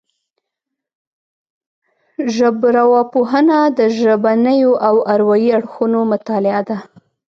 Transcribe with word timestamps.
ژبارواپوهنه 2.35 3.59
د 3.77 3.79
ژبنيو 3.99 4.71
او 4.87 4.95
اروايي 5.13 5.49
اړخونو 5.57 5.99
مطالعه 6.11 6.61
ده 6.69 6.77